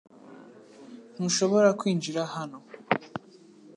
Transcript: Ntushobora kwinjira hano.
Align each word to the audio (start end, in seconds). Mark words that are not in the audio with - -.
Ntushobora 1.13 1.67
kwinjira 1.79 2.21
hano. 2.33 2.57